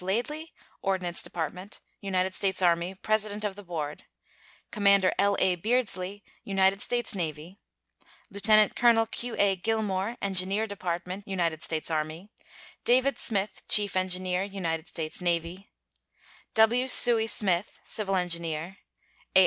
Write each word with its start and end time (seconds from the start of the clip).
Laidley, 0.01 0.51
Ordnance 0.81 1.21
Department, 1.21 1.79
United 1.99 2.33
States 2.33 2.59
Army, 2.63 2.95
president 2.95 3.43
of 3.45 3.53
the 3.55 3.61
board; 3.61 4.03
Commander 4.71 5.13
L.A. 5.19 5.55
Beardslee, 5.57 6.23
United 6.43 6.81
States 6.81 7.13
Navy; 7.13 7.59
Lieutenant 8.31 8.75
Colonel 8.75 9.05
Q.A. 9.05 9.57
Gillmore, 9.57 10.17
Engineer 10.19 10.65
Department, 10.65 11.27
United 11.27 11.61
States 11.61 11.91
Army; 11.91 12.31
David 12.83 13.19
Smith, 13.19 13.61
Chief 13.67 13.95
Engineer, 13.95 14.41
United 14.41 14.87
States 14.87 15.21
Navy; 15.21 15.69
W. 16.55 16.85
Sooy 16.87 17.29
Smith, 17.29 17.79
civil 17.83 18.15
engineer; 18.15 18.77
A. 19.35 19.39